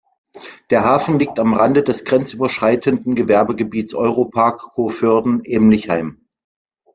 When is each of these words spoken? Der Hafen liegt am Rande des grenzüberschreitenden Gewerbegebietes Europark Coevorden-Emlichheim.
Der 0.71 0.83
Hafen 0.83 1.19
liegt 1.19 1.37
am 1.37 1.53
Rande 1.53 1.83
des 1.83 2.05
grenzüberschreitenden 2.05 3.13
Gewerbegebietes 3.13 3.93
Europark 3.93 4.57
Coevorden-Emlichheim. 4.71 6.25